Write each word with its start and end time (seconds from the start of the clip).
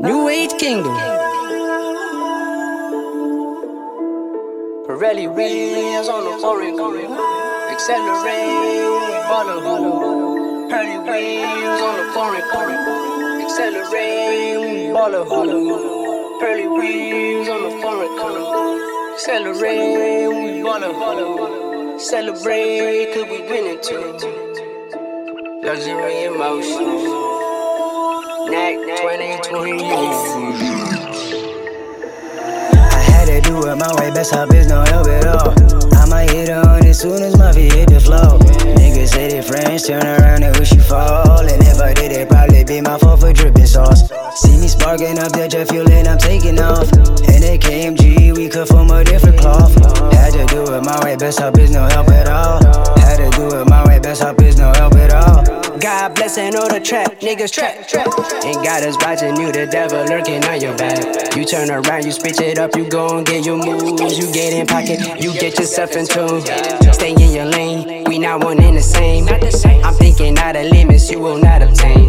New 0.00 0.28
Age 0.28 0.52
Kingdom. 0.60 0.94
Pirelli 4.86 5.26
wheels 5.34 6.08
on 6.08 6.22
the 6.22 6.38
foreign 6.40 6.78
Accelerate, 7.68 8.38
baller. 9.26 9.58
Pirelli 10.70 10.98
wheels 11.02 11.80
on 11.82 11.96
the 11.98 12.04
foreign 12.14 12.44
Accelerate, 13.42 14.94
baller. 14.94 15.24
Pirelli 16.38 16.66
wheels 16.78 17.48
on 17.48 17.60
the 17.64 17.70
foreign 17.82 18.12
Accelerate, 19.14 20.62
baller. 20.94 22.00
Celebrate, 22.00 23.14
cause 23.14 23.24
we 23.24 23.38
winning 23.50 23.80
too. 23.82 24.14
Luxury 25.64 26.22
emotion. 26.22 27.17
Neck 28.50 28.76
2020. 28.96 29.72
I 32.72 33.00
had 33.04 33.26
to 33.26 33.40
do 33.42 33.68
it 33.68 33.76
my 33.76 33.92
way, 34.00 34.10
best 34.10 34.34
hope 34.34 34.54
is 34.54 34.66
no 34.68 34.82
help 34.84 35.06
at 35.06 35.26
all. 35.26 35.52
I 35.94 36.06
might 36.08 36.30
hit 36.30 36.48
on 36.48 36.82
as 36.86 36.98
soon 36.98 37.22
as 37.22 37.36
my 37.36 37.52
feet 37.52 37.74
hit 37.74 37.90
the 37.90 38.00
floor. 38.00 38.38
Niggas 38.78 39.08
say 39.08 39.28
they 39.28 39.42
friends, 39.42 39.86
turn 39.86 40.02
around 40.02 40.44
and 40.44 40.56
wish 40.56 40.72
you 40.72 40.80
fall. 40.80 41.40
And 41.40 41.62
if 41.62 41.78
I 41.78 41.92
did, 41.92 42.10
it 42.10 42.30
probably 42.30 42.64
be 42.64 42.80
my 42.80 42.96
fault 42.96 43.20
for 43.20 43.34
dripping 43.34 43.66
sauce. 43.66 44.08
See 44.40 44.56
me 44.56 44.68
sparking 44.68 45.18
up 45.18 45.32
that 45.32 45.50
jet 45.50 45.68
fuel 45.68 45.90
and 45.90 46.08
I'm 46.08 46.16
taking 46.16 46.58
off. 46.58 46.90
And 47.28 47.42
they 47.42 47.58
KMG, 47.58 48.34
we 48.34 48.48
cut 48.48 48.68
from 48.68 48.90
a 48.90 49.04
different 49.04 49.40
cloth. 49.40 49.74
Had 50.14 50.32
to 50.32 50.46
do 50.46 50.62
it 50.72 50.84
my 50.84 50.98
way, 51.04 51.16
best 51.16 51.40
hope 51.40 51.58
is 51.58 51.70
no 51.70 51.86
help 51.88 52.08
at 52.08 52.28
all. 52.28 52.64
Had 52.96 53.16
to 53.16 53.28
do 53.36 53.60
it 53.60 53.68
my 53.68 53.84
way, 53.86 53.98
best 53.98 54.22
hope 54.22 54.40
is 54.40 54.56
no 54.56 54.72
help 54.72 54.94
at 54.94 55.12
all. 55.12 55.57
God 55.80 56.16
blessing 56.16 56.56
all 56.56 56.68
the 56.68 56.80
trap, 56.80 57.20
niggas 57.20 57.52
trap, 57.52 57.86
trap. 57.86 58.08
Ain't 58.44 58.64
got 58.64 58.82
us 58.82 58.96
watching 59.00 59.36
you, 59.38 59.52
the 59.52 59.66
devil 59.66 60.04
lurking 60.06 60.44
on 60.44 60.60
your 60.60 60.76
back. 60.76 61.36
You 61.36 61.44
turn 61.44 61.70
around, 61.70 62.04
you 62.04 62.10
switch 62.10 62.40
it 62.40 62.58
up, 62.58 62.74
you 62.74 62.88
gon' 62.88 63.22
get 63.22 63.46
your 63.46 63.56
moves. 63.56 64.18
You 64.18 64.32
get 64.32 64.52
in 64.52 64.66
pocket, 64.66 65.22
you 65.22 65.32
get 65.34 65.56
yourself 65.58 65.92
in 65.92 66.06
tune. 66.06 66.42
Stay 66.92 67.12
in 67.12 67.32
your 67.32 67.44
lane, 67.44 68.04
we 68.04 68.18
not 68.18 68.42
one 68.42 68.60
in 68.60 68.74
the 68.74 68.82
same. 68.82 69.28
I'm 69.28 69.94
thinking 69.94 70.36
out 70.38 70.56
of 70.56 70.66
limits, 70.66 71.10
you 71.10 71.20
will 71.20 71.38
not 71.38 71.62
obtain. 71.62 72.08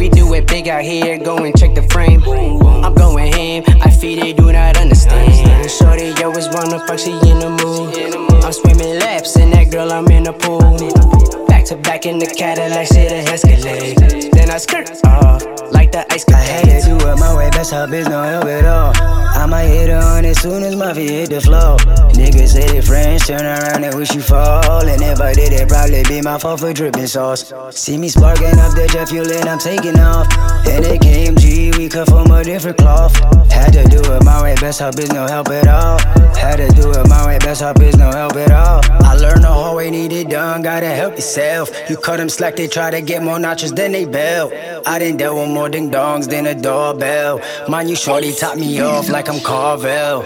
We 0.00 0.08
do 0.08 0.32
it 0.34 0.48
big 0.48 0.66
out 0.66 0.82
here, 0.82 1.16
go 1.16 1.36
and 1.44 1.56
check 1.56 1.74
the 1.74 1.82
frame. 1.82 2.22
I'm 2.24 2.94
going 2.94 3.32
ham, 3.32 3.62
I 3.82 3.90
feed 3.90 4.18
it, 4.18 4.36
do 4.36 4.50
not 4.52 4.76
understand. 4.78 5.70
Shorty, 5.70 6.10
always 6.24 6.48
wanna 6.48 6.84
fuck, 6.86 6.98
she 6.98 7.12
in 7.12 7.38
the 7.38 7.50
mood. 7.50 8.42
I'm 8.42 8.52
swimming 8.52 8.98
laps, 8.98 9.36
and 9.36 9.52
that 9.52 9.70
girl, 9.70 9.92
I'm 9.92 10.08
in 10.08 10.24
the 10.24 10.32
pool. 10.32 11.45
To 11.66 11.76
back 11.76 12.06
in 12.06 12.20
the 12.20 12.26
Cadillac, 12.26 12.86
shit 12.86 13.10
a 13.10 13.28
Escalade. 13.32 14.30
Then 14.32 14.50
I 14.50 14.58
skirt 14.58 14.88
off 15.04 15.42
like 15.72 15.90
the 15.90 16.06
ice 16.12 16.24
I 16.28 16.36
had 16.38 16.84
to 16.84 16.94
it 16.94 17.18
my 17.18 17.36
way, 17.36 17.50
best 17.50 17.72
hope 17.72 17.90
is 17.90 18.08
no 18.08 18.22
help 18.22 18.44
at 18.44 18.64
all. 18.64 18.92
I 18.94 19.46
might 19.46 19.66
hit 19.66 19.90
on 19.90 20.24
as 20.24 20.40
soon 20.40 20.62
as 20.62 20.76
my 20.76 20.94
feet 20.94 21.10
hit 21.10 21.30
the 21.30 21.40
floor. 21.40 21.76
Niggas 22.14 22.50
say 22.50 22.68
they 22.68 22.80
friends, 22.82 23.26
turn 23.26 23.44
around 23.44 23.82
and 23.82 23.96
wish 23.96 24.14
you 24.14 24.20
fall. 24.20 24.86
And 24.86 25.02
if 25.02 25.20
I 25.20 25.32
did, 25.32 25.52
it 25.52 25.68
probably 25.68 26.04
be 26.04 26.22
my 26.22 26.38
fault 26.38 26.60
for 26.60 26.72
dripping 26.72 27.08
sauce. 27.08 27.52
See 27.70 27.98
me 27.98 28.10
sparking 28.10 28.58
up 28.60 28.76
the 28.76 28.88
jet 28.92 29.08
fuel 29.08 29.26
and 29.28 29.48
I'm 29.48 29.58
taking 29.58 29.98
off. 29.98 30.28
And 30.68 30.84
they 30.84 30.98
KMG, 30.98 31.76
we 31.76 31.88
cut 31.88 32.08
from 32.08 32.30
a 32.30 32.44
different 32.44 32.78
cloth. 32.78 33.35
To 33.76 33.84
do 33.84 34.00
it 34.00 34.24
my 34.24 34.42
way, 34.42 34.54
best 34.54 34.80
hope 34.80 34.98
is 34.98 35.12
no 35.12 35.26
help 35.26 35.48
at 35.50 35.68
all. 35.68 35.98
Had 36.34 36.56
to 36.56 36.68
do 36.68 36.90
it 36.92 37.08
my 37.10 37.26
way, 37.26 37.36
best 37.38 37.60
hope 37.60 37.78
is 37.82 37.94
no 37.98 38.10
help 38.10 38.34
at 38.36 38.50
all. 38.50 38.80
I 39.04 39.12
learned 39.16 39.44
the 39.44 39.48
hard 39.48 39.76
way, 39.76 39.90
need 39.90 40.12
it 40.12 40.30
done, 40.30 40.62
gotta 40.62 40.86
help 40.86 41.16
yourself. 41.16 41.68
You 41.90 41.98
cut 41.98 42.16
them 42.16 42.30
slack, 42.30 42.56
they 42.56 42.68
try 42.68 42.90
to 42.90 43.02
get 43.02 43.22
more 43.22 43.38
notches 43.38 43.72
than 43.72 43.92
they 43.92 44.06
bail. 44.06 44.50
I 44.86 44.98
done 44.98 45.18
dealt 45.18 45.36
with 45.36 45.50
more 45.50 45.68
ding 45.68 45.90
dongs 45.90 46.26
than 46.26 46.46
a 46.46 46.54
doorbell. 46.54 47.42
Mind 47.68 47.90
you, 47.90 47.96
shorty 47.96 48.32
top 48.32 48.56
me 48.56 48.80
off 48.80 49.10
like 49.10 49.28
I'm 49.28 49.40
Carvel. 49.40 50.24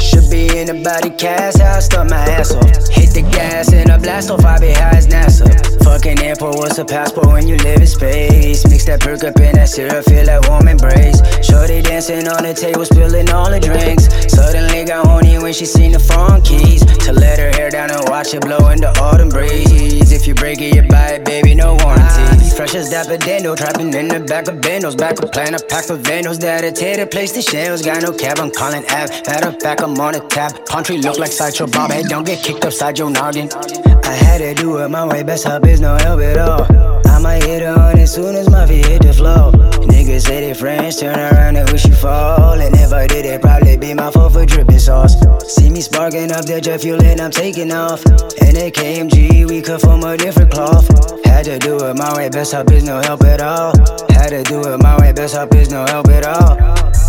Should 0.00 0.30
be 0.30 0.46
in 0.58 0.66
the 0.68 0.80
body 0.82 1.10
cast, 1.10 1.60
I 1.60 1.80
start 1.80 2.08
my 2.08 2.16
ass 2.16 2.54
off. 2.54 2.64
Hit 2.88 3.12
the 3.12 3.28
gas 3.30 3.74
and 3.74 3.90
a 3.90 3.98
blast 3.98 4.30
off, 4.30 4.42
I 4.42 4.58
be 4.58 4.72
high 4.72 4.96
as 4.96 5.06
NASA. 5.06 5.44
Fucking 5.84 6.18
airport, 6.20 6.56
what's 6.56 6.78
a 6.78 6.84
passport 6.86 7.26
when 7.26 7.46
you 7.46 7.58
live 7.58 7.82
in 7.82 7.86
space? 7.86 8.53
That 8.84 9.00
perk 9.00 9.24
up 9.24 9.40
in 9.40 9.56
that 9.56 9.70
syrup, 9.70 10.04
feel 10.04 10.26
that 10.26 10.46
warm 10.46 10.68
embrace. 10.68 11.16
Shorty 11.40 11.80
dancing 11.80 12.28
on 12.28 12.44
the 12.44 12.52
table, 12.52 12.84
spilling 12.84 13.30
all 13.30 13.48
the 13.48 13.58
drinks. 13.58 14.12
Suddenly 14.28 14.84
got 14.84 15.06
horny 15.06 15.38
when 15.38 15.54
she 15.54 15.64
seen 15.64 15.92
the 15.92 15.98
phone 15.98 16.42
keys. 16.42 16.84
To 17.08 17.12
let 17.12 17.38
her 17.38 17.50
hair 17.50 17.70
down 17.70 17.90
and 17.90 18.04
watch 18.10 18.34
it 18.34 18.42
blow 18.42 18.68
in 18.68 18.80
the 18.80 18.92
autumn 19.00 19.30
breeze. 19.30 20.12
If 20.12 20.26
you 20.26 20.34
break 20.34 20.60
it, 20.60 20.74
you 20.76 20.82
buy 20.82 21.16
it, 21.16 21.24
baby, 21.24 21.54
no 21.54 21.76
warranty. 21.80 22.50
Fresh 22.54 22.74
as 22.74 22.90
Dapper 22.90 23.16
Dando, 23.16 23.56
trapping 23.56 23.94
in 23.94 24.08
the 24.08 24.20
back 24.20 24.48
of 24.48 24.56
Bendos. 24.60 24.96
Back 24.96 25.18
of 25.22 25.32
plan, 25.32 25.54
a 25.54 25.58
pack 25.58 25.88
of 25.88 26.00
Vendos. 26.00 26.38
That 26.40 26.62
a 26.64 26.70
tater, 26.70 27.06
place 27.06 27.32
the 27.32 27.40
shells. 27.40 27.80
Got 27.80 28.02
no 28.02 28.12
cab, 28.12 28.38
I'm 28.38 28.50
calling 28.50 28.84
Ab. 28.92 29.08
Matter 29.26 29.48
of 29.48 29.56
fact, 29.62 29.80
I'm 29.80 29.98
on 29.98 30.14
a 30.14 30.20
tab. 30.28 30.66
Country 30.66 30.98
look 30.98 31.18
like 31.18 31.32
Sideshow 31.32 31.66
Bob. 31.66 31.90
Hey, 31.90 32.02
don't 32.02 32.26
get 32.26 32.44
kicked 32.44 32.64
upside 32.64 32.98
your 32.98 33.08
noggin. 33.08 33.48
I 34.04 34.12
had 34.12 34.38
to 34.38 34.54
do 34.54 34.76
it 34.76 34.88
my 34.90 35.06
way, 35.06 35.22
best 35.22 35.46
hope 35.46 35.66
is 35.66 35.80
no 35.80 35.96
help 35.96 36.20
at 36.20 36.36
all. 36.36 36.63
My 43.96 44.10
fault 44.10 44.32
for 44.32 44.46
dripping 44.46 44.78
sauce. 44.78 45.14
See 45.46 45.70
me 45.70 45.80
sparking 45.80 46.32
up 46.32 46.44
the 46.46 46.60
jet 46.60 46.80
fuel 46.80 47.02
and 47.02 47.20
I'm 47.20 47.30
taking 47.30 47.72
off. 47.72 48.04
And 48.06 48.56
they 48.56 48.70
KMG, 48.70 49.48
we 49.48 49.60
cut 49.62 49.80
from 49.80 50.02
a 50.02 50.16
different 50.16 50.52
cloth. 50.52 50.86
Had 51.24 51.44
to 51.46 51.58
do 51.58 51.76
it 51.84 51.96
my 51.96 52.14
way, 52.16 52.28
best 52.28 52.54
hope 52.54 52.70
is 52.72 52.84
no 52.84 53.00
help 53.00 53.22
at 53.24 53.40
all. 53.40 53.72
Had 54.10 54.28
to 54.28 54.42
do 54.42 54.60
it 54.60 54.78
my 54.82 54.98
way, 55.00 55.12
best 55.12 55.36
hope 55.36 55.54
is 55.54 55.70
no 55.70 55.84
help 55.86 56.08
at 56.08 56.24
all. 56.24 57.03